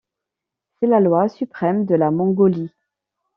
C'est 0.79 0.87
la 0.87 0.99
loi 0.99 1.29
suprême 1.29 1.85
de 1.85 1.93
la 1.93 2.09
Mongolie. 2.09 2.71